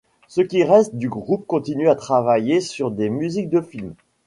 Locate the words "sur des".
2.59-3.07